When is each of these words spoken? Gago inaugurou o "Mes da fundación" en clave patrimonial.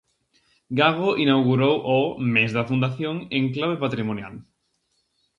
Gago 0.77 1.09
inaugurou 1.25 1.75
o 1.97 1.99
"Mes 2.33 2.51
da 2.57 2.67
fundación" 2.69 3.15
en 3.37 3.43
clave 3.55 3.75
patrimonial. 3.83 4.33